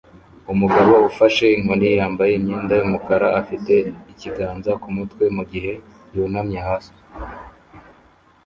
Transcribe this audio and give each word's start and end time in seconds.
Umugabo 0.53 0.93
ufashe 1.09 1.45
inkoni 1.57 1.87
yambaye 1.99 2.31
imyenda 2.35 2.73
yumukara 2.79 3.27
afite 3.41 3.73
ikiganza 4.11 4.71
kumutwe 4.81 5.23
mugihe 5.35 5.71
yunamye 6.15 6.59
hanze 6.67 6.91